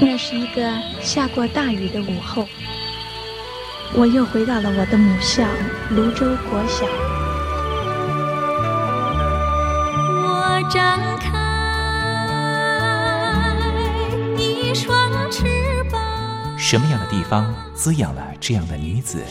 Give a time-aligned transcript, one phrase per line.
[0.00, 0.62] 那是一个
[1.00, 2.46] 下过大雨的午后，
[3.94, 5.44] 我又回到了我的母校
[5.90, 6.84] 泸州国小。
[10.22, 11.30] 我张开
[14.36, 15.44] 一双翅
[15.90, 16.00] 膀。
[16.58, 19.22] 什么样的地方滋养了这样的女子？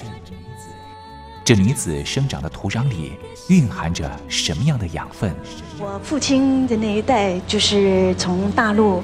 [1.43, 3.13] 这女子生长的土壤里
[3.49, 5.35] 蕴含着什么样的养分？
[5.77, 9.03] 我父亲的那一代就是从大陆。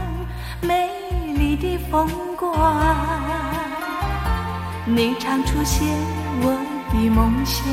[0.61, 0.89] 美
[1.35, 2.53] 丽的风光，
[4.85, 5.87] 你常出现
[6.41, 6.57] 我
[6.91, 7.65] 的梦乡。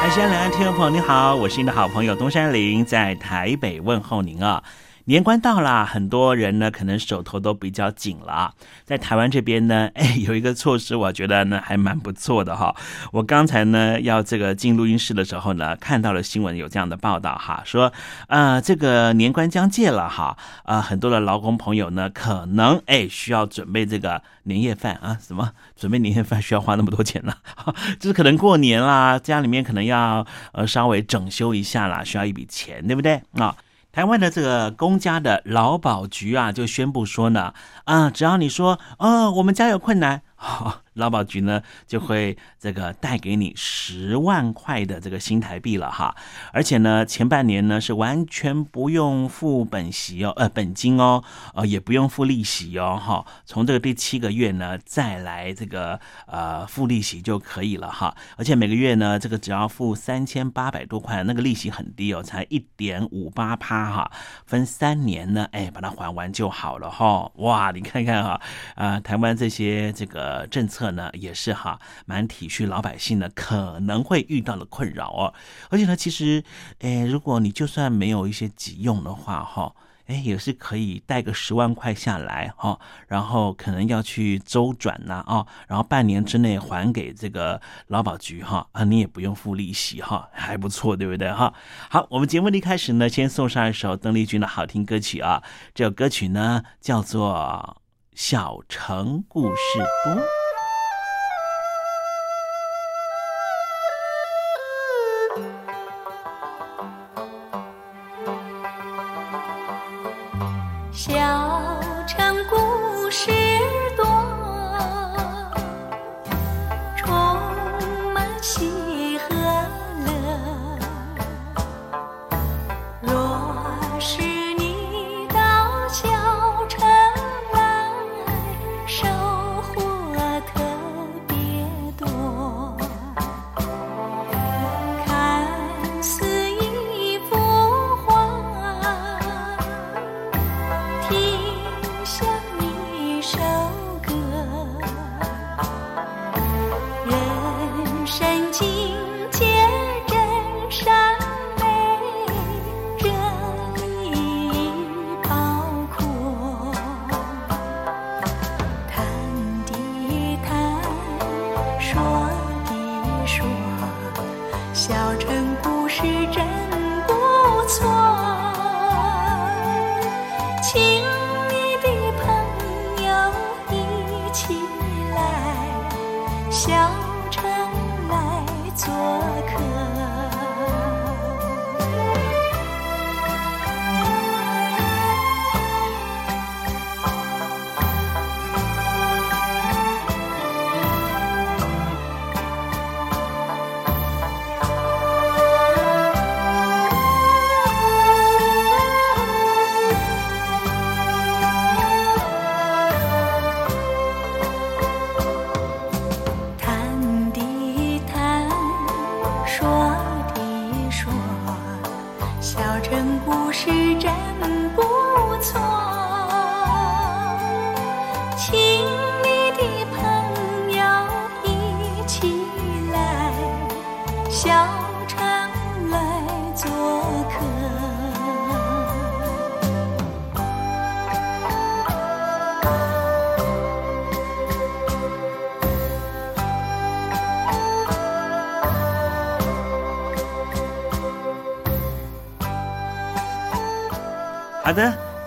[0.00, 4.62] 海峡两岸听众朋友，你好，我是你的好朋友东山林，在台北问候您啊。
[5.04, 8.54] 年关到了，很多人呢可能手头都比较紧了。
[8.84, 12.74] 在台湾这边呢， 哎，有一个措施，我觉得呢还蛮不错的哈。
[13.10, 17.92] 我刚才呢要这个进录音室的时候呢，看到了新闻有这样的报道哈，说
[18.28, 27.34] 呃这个年关将届了哈，啊很多的劳工朋友呢可能哎需要准备这个年夜饭啊，什么准备年夜饭需要花那么多钱呢？
[27.98, 33.56] 就是可能过年啦，家里面可能要呃稍微整修一下啦，需要一笔钱，对不对啊？
[33.92, 37.52] 台湾的这个公家的劳保局啊，就宣布说呢，
[37.84, 40.22] 啊，只要你说，哦，我们家有困难。
[40.94, 46.14] 劳保局呢就会这个带给你十万块的这个新台币了哈，
[46.52, 64.12] 而且呢前半年呢是完全不用付本息哦，呃本金哦，呃也不用付利息哦哈，从这个第七个月呢再来这个呃付利息就可以了哈，而且每个月呢这个只要付三千八百多块，那个利息很低哦，才一点五八趴哈，
[64.44, 68.40] 分三年呢哎把它还完就好了哈，哇你看看哈
[68.74, 70.81] 啊台湾这些这个政策。
[70.90, 75.32] 呢也是哈，蛮体恤老百姓的可能会遇到的困扰哦。
[75.70, 76.42] 而且呢，其实，
[76.80, 79.74] 诶，如果你就算没有一些急用的话，哈，
[80.06, 91.54] 哎，也是可以带个十万块下来哈，然后可能要去周转呐，哦，然后半年之内还给这个劳保局哈，啊，你也不用付利息哈，还不错，对不对哈？
[91.88, 97.76] 好，我们节目的一开始呢，先送上一首邓丽君的好听歌曲啊，这首歌曲呢叫做
[98.14, 100.14] 《小城故事多》。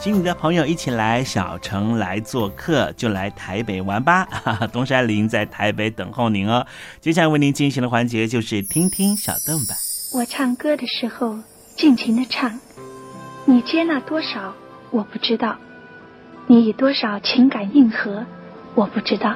[0.06, 4.28] 的，请你的朋友一起来小城来做客，就来台北玩吧。
[4.72, 6.66] 东山林在台北等候您哦。
[7.02, 9.74] 接下来为您进行的环节就是听听小邓吧。
[10.13, 11.40] 我唱歌的时候
[11.75, 12.60] 尽情的唱，
[13.46, 14.54] 你接纳多少
[14.92, 15.57] 我不知道，
[16.46, 18.24] 你以多少情感应和
[18.75, 19.36] 我不知道。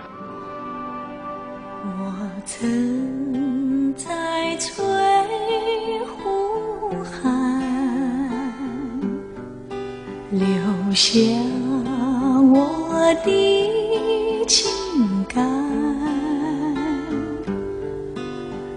[1.84, 4.86] 我曾在翠
[10.90, 11.22] 留下
[12.52, 14.72] 我的情
[15.28, 15.46] 感，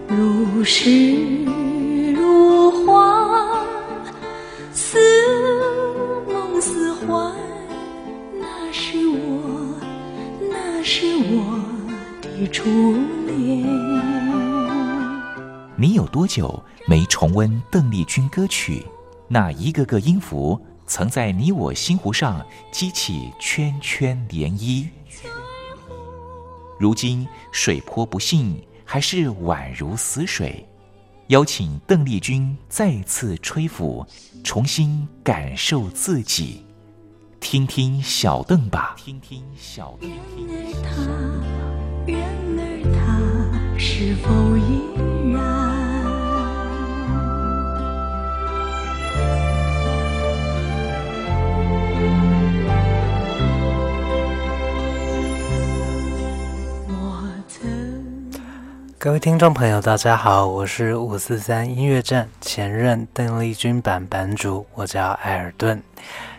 [0.09, 1.43] 如诗
[2.12, 3.64] 如画，
[4.75, 4.99] 似
[6.31, 7.32] 梦似幻。
[8.38, 9.75] 那是我，
[10.50, 11.64] 那是我
[12.20, 12.69] 的初
[13.26, 13.67] 恋。
[15.76, 18.85] 你有多久没重温邓丽君歌曲？
[19.29, 20.61] 那一个个音符。
[20.87, 24.88] 曾在你我心湖上激起圈圈涟漪，
[26.79, 30.67] 如今水波不兴，还是宛如死水。
[31.29, 34.05] 邀请邓丽君再次吹拂，
[34.44, 36.67] 重新感受自己，
[37.40, 38.94] 听听小邓吧。
[38.99, 40.11] 听听小邓。
[42.05, 42.19] 然
[42.58, 45.51] 而他是否依然？
[59.02, 65.82] 各位听众朋友，大家好，我是五四三音乐站前任邓丽君版版主，我叫艾尔顿。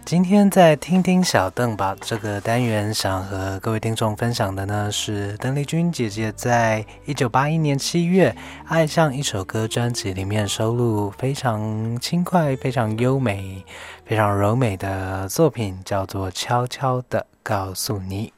[0.06, 8.30] 今天在听听小邓吧这个单元，想和各位听众分享的呢，是邓丽君姐姐在一九八一年七月
[8.70, 13.66] 《爱上一首歌》专辑里面收录非常轻快、非常优美、
[14.06, 18.32] 非常柔美的作品，叫做《悄悄的告诉你》。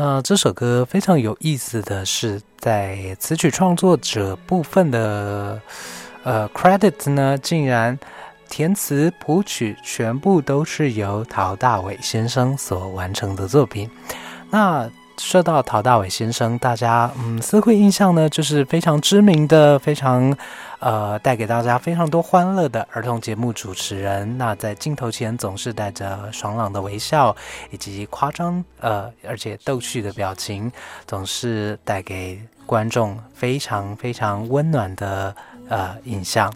[0.00, 5.60] 那这首歌非常有意思的是，在词曲创作者部分的
[6.22, 7.98] 呃 credit 呢，竟然
[8.48, 13.90] 填词谱曲全部都是由陶大伟先生所完成的作品。
[14.50, 14.88] 那
[15.18, 20.34] 说到陶大伟先生，大家嗯似乎印象呢，就是非常知名的、非常
[20.78, 24.38] 呃带给大家非常多欢乐的儿童节目主持人。
[24.38, 27.34] 那在镜头前总是带着爽朗的微笑，
[27.70, 30.70] 以及夸张呃而且逗趣的表情，
[31.06, 35.34] 总是带给观众非常非常温暖的
[35.68, 36.52] 呃印象。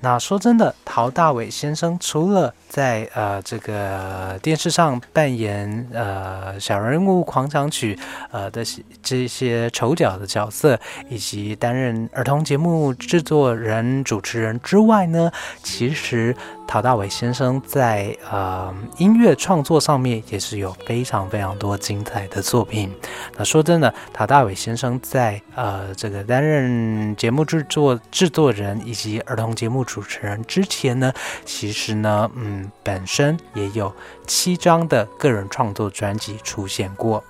[0.00, 7.98] 那说真的，陶大伟先生除了在呃这个电视上扮演呃小人物狂想曲
[8.30, 8.62] 呃的
[9.02, 10.78] 这些丑角的角色，
[11.08, 15.30] 以及担任儿童节目制作人、主持人之外呢，
[15.62, 16.36] 其实
[16.68, 22.92] 陶大伟先生在呃音乐创作上面也是有非常非常多精彩的作品。
[23.36, 31.12] 那说真的，陶大伟先生在呃这个担任节目制作制作人以及儿童节目主持人之前呢，
[31.44, 33.94] 其实呢，嗯，本身也有
[34.26, 37.24] 七张的个人创作专辑出现过。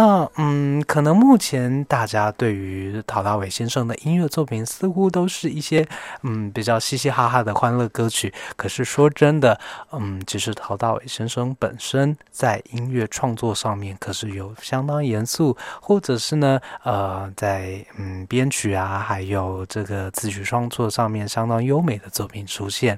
[0.00, 5.84] 那嗯，可能目前大家对于陶大伟先生的音乐作品，似乎都是一些
[6.22, 8.32] 嗯比较嘻嘻哈哈的欢乐歌曲。
[8.56, 9.58] 可是说真的，
[9.90, 22.96] 嗯，其实陶大伟先生本身在音乐创作上面，可是有相当严肃，或者是呢，呃，在嗯编曲啊，还有这个词曲创作上面相当优美的作品出现。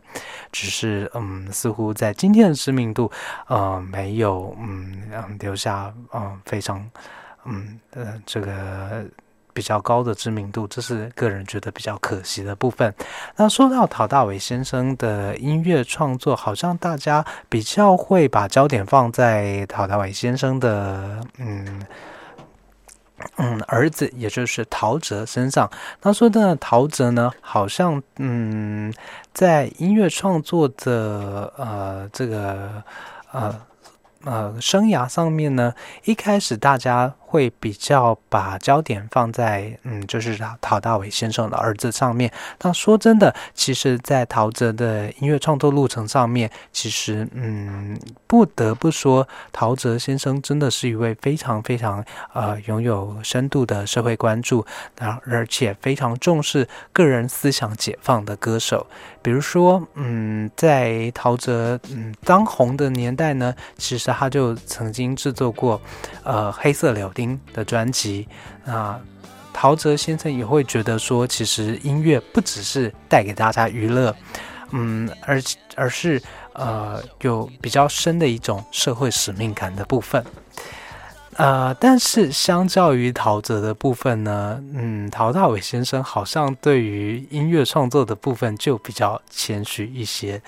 [0.53, 3.11] 只是嗯，似乎在今天的知名度，
[3.47, 6.90] 呃，没有嗯留下嗯非常。
[7.45, 9.05] 嗯呃，这个
[9.53, 12.95] 比较高的知名度，这是个人觉得比较可惜的部分。
[13.35, 21.83] 那说到陶大伟先生的音乐创作，好像大家比较会把焦点放在陶大伟先生的嗯
[23.39, 25.69] 嗯儿子，也就是陶喆身上。
[26.01, 28.93] 他说的陶喆呢，好像嗯
[29.33, 32.83] 在音乐创作的呃这个
[33.33, 33.61] 呃。
[34.25, 35.75] 呃，生涯上面呢，
[36.05, 42.31] 一开始大家会比较把焦点放在嗯，就是陶大伟先生的儿子上面。
[42.61, 47.97] 那说真的，其实，在陶喆的音乐创作路程上面，其实嗯，
[48.27, 54.67] 不得不说，陶喆先生真的是一位非常非常呃拥有深度的社会关注，
[54.99, 58.85] 然后而且非常重视个人思想解放的歌手。
[59.23, 65.81] 比如说，嗯，在陶喆嗯当红的年代呢，其实他就曾经制作过
[66.25, 68.27] 呃黑色柳丁的专辑。
[68.65, 68.99] 那
[69.53, 74.15] 陶喆先生也会觉得说，其实音乐不只是带给大家娱乐，
[74.71, 75.43] 嗯，而
[75.75, 76.23] 而是
[76.55, 80.25] 呃有比较深的一种社会使命感的部分。
[81.37, 90.41] 呃，但是相较于陶喆的部分呢，嗯，陶大伟先生好像对于音乐创作的部分就比较谦虚一些。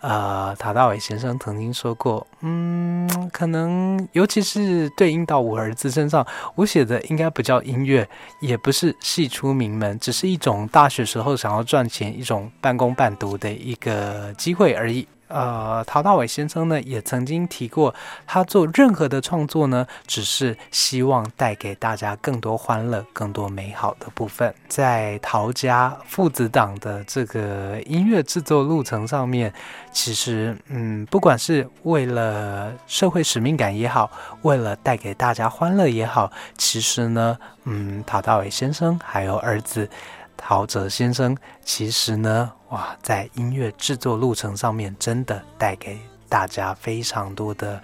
[0.00, 6.24] 呃，塔大伟先生曾经说过，嗯，可能尤其是对应到我儿子身上，
[6.54, 8.08] 我写的应该不叫音乐，
[8.40, 15.08] 也不是戏出名门，只是一种大学时候想要赚钱、一种半工半读的一个机会而已。
[15.28, 17.94] 呃，陶大伟先生呢也曾经提过，
[18.26, 24.54] 他做任何的创作呢，只是希望带给大家更多欢乐、更多美好的部分。
[24.68, 29.52] 在陶家父子档的这个音乐制作路程上面，
[29.92, 34.10] 其实，嗯，不管是为了社会使命感也好，
[34.42, 39.88] 为了带给大家欢乐也好，其实呢，嗯，陶大伟先生还有儿子。
[40.36, 47.82] 陶喆先生，其实呢，哇，在音乐制作路程上面，真的带给大家非常多的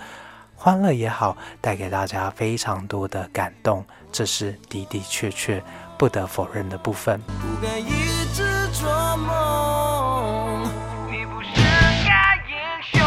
[0.55, 5.63] 欢乐也好，带给大家非常多的感动，这是的的确确
[5.99, 7.21] 不得否认的部分。
[7.27, 7.91] 不敢一
[8.35, 10.63] 直做梦，
[11.11, 11.61] 你不是个
[12.47, 12.55] 英
[12.93, 13.01] 雄。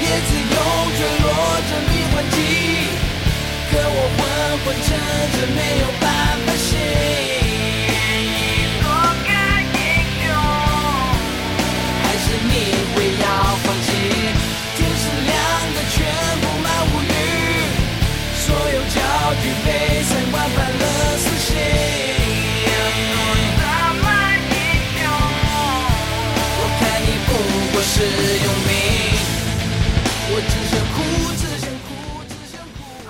[0.00, 0.54] 叶子有
[1.64, 2.36] 着迷幻剂，
[3.70, 4.20] 可我昏
[4.64, 4.86] 昏沉
[5.32, 5.84] 沉没有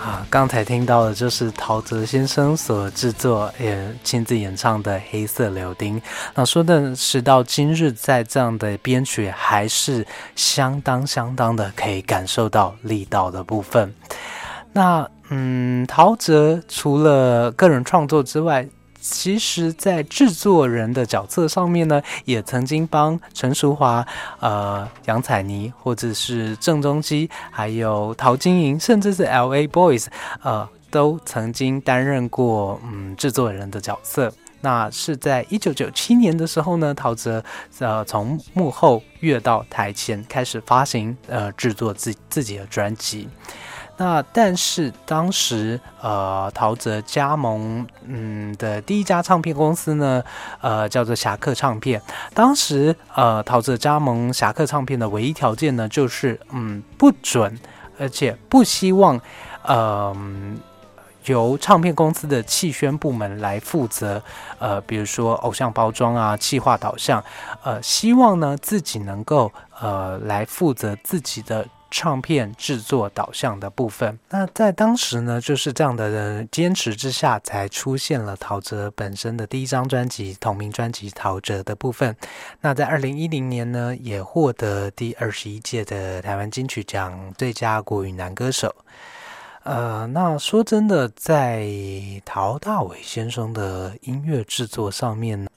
[0.05, 5.99] 啊，刚才听到的就是陶喆先生所制作也亲自演唱的《黑色柳丁》。
[6.35, 10.07] 那说的是到今日，在这样的编曲还是
[10.37, 13.95] 相当相当的可以感受到力道的部分。
[14.73, 18.69] 那嗯，陶喆除了个人创作之外，
[19.01, 24.07] 其实，在制作人的角色上面呢，也曾经帮陈淑华、
[24.41, 29.69] 呃杨采妮，或者是郑中基，还有陶晶莹，甚至是 L.A.
[29.69, 30.07] Boys，
[30.43, 34.33] 呃，都曾经担任过嗯制作人的角色。
[34.63, 37.43] 那是在一九九七年的时候呢，陶喆
[37.81, 43.29] 呃从幕后跃到台前，开始发行呃制作自自己的专辑。
[43.97, 50.21] 那但是当时，呃，陶喆加盟嗯的第一家唱片公司呢，
[50.61, 52.03] 呃，叫做侠客唱片。
[52.35, 57.57] 当时，呃，陶喆加盟侠客唱片的唯一条件呢，就是嗯不准，
[57.97, 59.21] 而且不希望，
[59.63, 60.13] 呃，
[61.27, 64.21] 由唱片公司的气宣部门来负责，
[64.59, 67.23] 呃，比如说偶像包装啊、气化导向，
[67.63, 71.65] 呃，希望呢自己能够呃来负责自己的。
[71.97, 82.17] 唱片制作导向的部分，那在当时呢，就是这样的人坚持之下，才出现了陶喆本身的第一张专辑同名专辑《陶喆》的部分。
[82.61, 88.75] 那在二零一零年呢，也获得第二十一届的台湾金曲奖最佳国语男歌手。
[89.63, 91.65] 呃，那说真的，在
[92.25, 95.49] 陶大伟先生的音乐制作上面呢。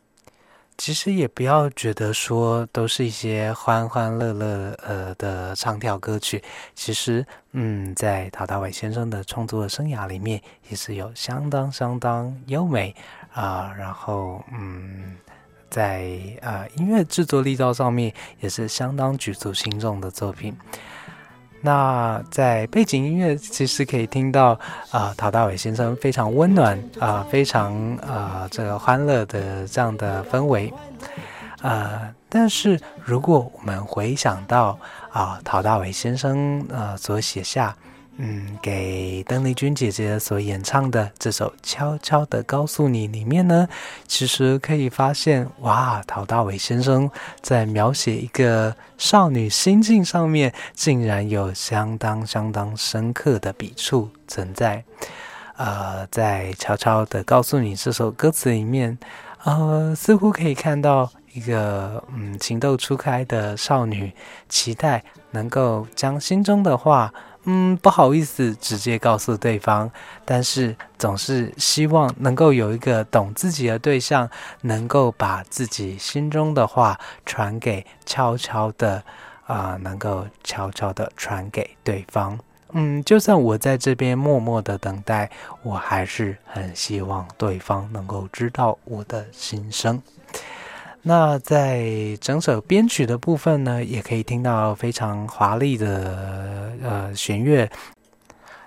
[0.77, 6.41] 其实也不要觉得说都是一些欢欢乐乐呃的唱跳歌曲，
[6.75, 12.95] 其实嗯，在陶大伟先生的创作生涯里面，也是有相当相当优美
[13.33, 15.17] 啊，然后嗯，
[15.69, 20.55] 在啊音乐制作力道上面也是相当举足轻重的作品。
[21.61, 24.57] 那在背景音乐，其实可以听到
[24.91, 30.71] 啊，陶大伟先生非常温暖啊，非常啊这个欢乐的这样的氛围，
[31.61, 34.77] 呃，但是如果我们回想到
[35.11, 37.75] 啊，陶大伟先生呃所写下
[38.19, 43.67] 嗯，给邓丽君姐姐所演唱的这首《悄悄的告诉你》里面呢，
[44.07, 47.07] 其实可以发现，哇，陶大伟先生
[47.41, 54.83] 在描写一个少女心境上面，竟然有相当相当深刻的笔触存在。
[55.55, 58.97] 呃，在《悄悄的告诉你》这首歌词里面，
[59.43, 64.11] 呃，似乎可以看到一个嗯情窦初开的少女，
[64.49, 67.13] 期待能够将心中的话。
[67.49, 69.89] 嗯，不好意思，直接告诉对方，
[70.25, 74.29] 但是总是希望能够有一个懂自己的对象，
[74.63, 79.01] 能够把自己心中的话传给悄悄的，
[79.45, 82.37] 啊，能够悄悄的传给对方。
[82.73, 85.31] 嗯，就算我在这边默默的等待，
[85.63, 90.01] 我还是很希望对方能够知道我的心声。
[91.07, 97.69] 那在整首编曲的部分呢，也可以听到非常华丽的呃弦乐，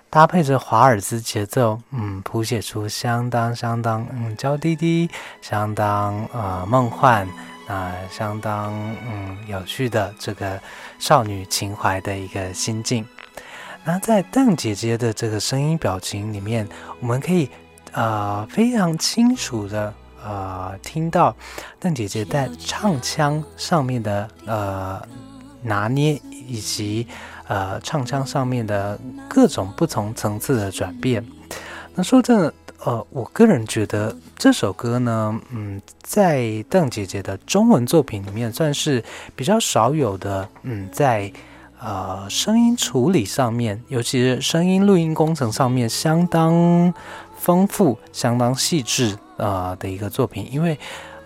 [0.09, 5.07] 搭配着华尔兹节奏，嗯，谱写出相当相当嗯娇滴滴、
[5.39, 7.27] 相当呃梦幻
[7.67, 8.73] 啊、相当
[9.07, 10.59] 嗯有趣的这个
[10.97, 13.05] 少女情怀的一个心境。
[13.83, 16.67] 那在邓姐姐的这个声音表情里面，
[17.01, 17.47] 我们可以
[17.91, 19.93] 呃非常清楚的。
[20.23, 21.35] 呃，听到
[21.79, 25.01] 邓姐姐在唱腔上面的呃
[25.63, 27.07] 拿捏，以及
[27.47, 31.25] 呃唱腔上面的各种不同层次的转变。
[31.95, 32.53] 那说真的，
[32.85, 39.03] 呃，我个人觉得这首歌呢，嗯，在邓姐姐的中文作品里面算是
[39.35, 41.31] 比较少有的，嗯，在
[41.79, 46.93] 呃声音处理上面，尤其是声音录音工程上面，相当
[47.37, 49.17] 丰富、相当细致。
[49.41, 50.77] 呃的一个作品，因为，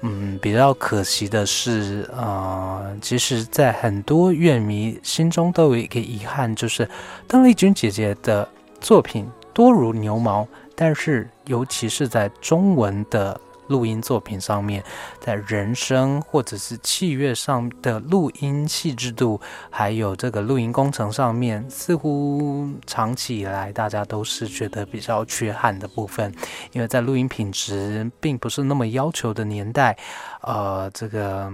[0.01, 6.89] 嗯，比较可惜的是，呃，其实，在很多乐迷心中都有一个遗憾，就是
[7.27, 8.47] 邓丽君姐姐的
[8.79, 13.39] 作品多如牛毛，但是，尤其是在中文的。
[13.67, 14.83] 录音作品上面，
[15.19, 26.33] 在人声或者是器乐上的录音细致度，还有这个录音工程上面，似乎长期以来大家都是觉得比较缺憾的部分。
[26.71, 29.97] 因为在录音品质并不是那么要求的年代，
[30.41, 31.51] 呃，这个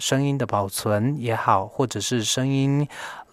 [0.00, 2.86] 声音的保存也好，或者是声音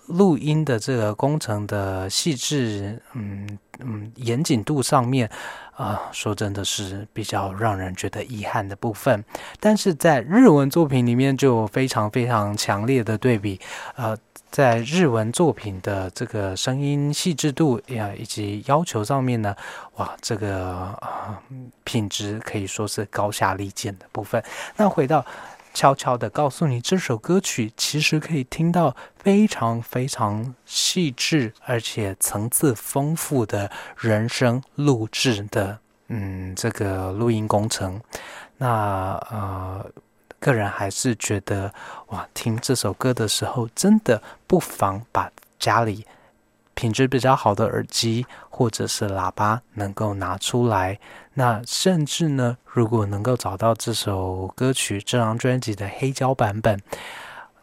[0.07, 5.30] 录音的这个工程的细致，嗯嗯，严谨度上面。
[5.76, 9.24] 啊，说真的是比较让人觉得遗憾的部分，
[9.62, 13.58] 但是在日文作品里面就非常非常强烈的对比。
[13.96, 14.13] 呃，
[14.52, 19.56] 在日文作品的这个声音细致度呀以及要求上面呢，
[19.96, 21.42] 哇，这个啊
[21.86, 24.44] 品质可以说是高下立见的部分。
[24.76, 25.26] 那回到。
[25.73, 38.01] 悄悄的告诉你，这首歌曲其实可以听到非常非常细致而且层次丰富的人声录制的，嗯，这个录音工程。
[38.58, 39.86] 那呃，
[40.39, 41.73] 个人还是觉得，
[42.08, 46.05] 哇，听这首歌的时候，真的不妨把家里。
[46.80, 50.98] 品质比较好的耳机或者是喇叭能够拿出来，
[51.34, 56.80] 那甚至呢，如果能够找到这首歌曲这张专辑的黑胶版本，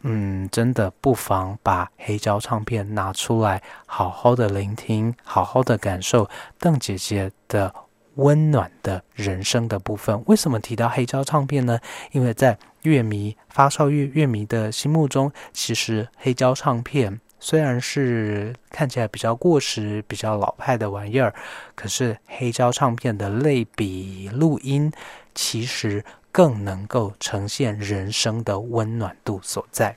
[0.03, 7.75] 嗯，真的不妨把黑胶唱片拿出来，好好的聆听，好好的感受邓姐姐的
[8.17, 10.23] 温暖的人生的部分。
[10.27, 11.79] 为什么提到黑胶唱片呢？
[12.13, 17.19] 因为在乐迷发烧乐乐迷的心目中，其实黑胶唱片。
[17.39, 21.35] 虽然是看起来比较过时、比较老派的玩意儿，
[21.75, 24.93] 可是黑胶唱片的类比录音，
[25.35, 29.97] 其实更能够呈现人生的温暖度所在。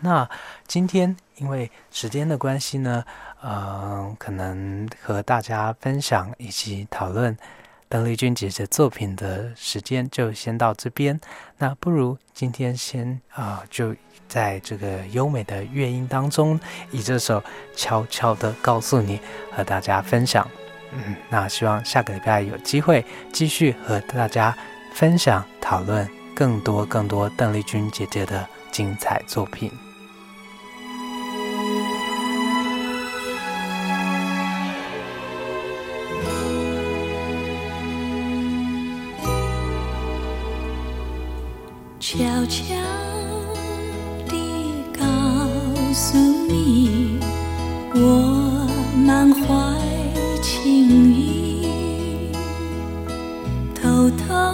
[0.00, 0.28] 那
[0.66, 3.04] 今天因为时间的关系呢，
[3.42, 7.36] 嗯，可能和大家分享以及讨论
[7.90, 11.20] 邓丽君姐姐作品的时间就先到这边。
[11.58, 13.94] 那不如今天先啊就。
[14.30, 16.60] 在这个优美的乐音当中，
[16.92, 17.42] 以这首
[17.74, 19.18] 悄悄的告诉你，
[19.50, 20.48] 和大家分享。
[20.92, 24.56] 嗯，那希望下个礼拜有机会继续和大家
[24.94, 29.68] 分享、讨论更多更多邓丽君姐姐的精彩作品。
[42.50, 42.74] 悄悄。
[45.92, 46.16] 诉
[46.48, 47.18] 你，
[47.94, 48.66] 我
[49.06, 49.44] 满怀
[50.40, 52.32] 情意，
[53.74, 54.52] 偷偷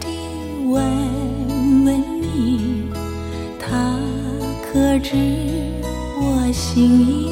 [0.00, 0.08] 地
[0.66, 2.90] 问问你，
[3.58, 3.96] 他
[4.62, 5.14] 可知
[6.20, 7.23] 我心意？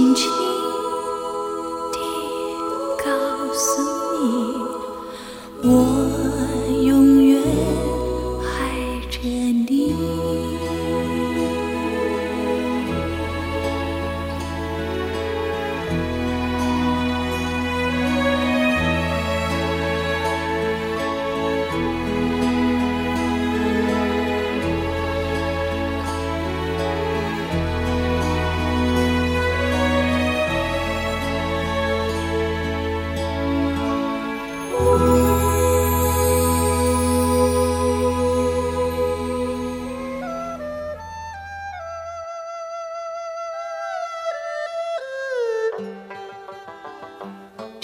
[0.00, 0.59] 轻轻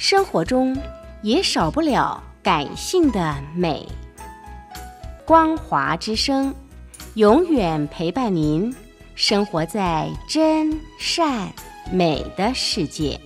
[0.00, 0.74] 生活中
[1.20, 3.86] 也少不了感性的美。
[5.26, 6.54] 光华之声，
[7.16, 8.74] 永远陪伴您，
[9.14, 11.52] 生活在真善
[11.92, 13.20] 美的世界。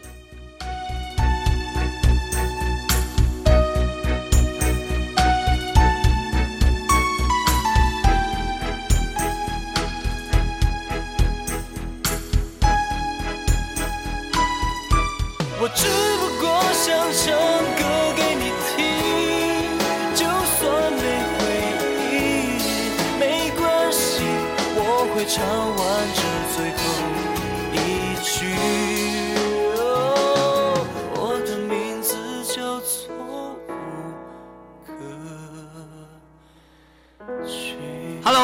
[15.61, 16.04] 我知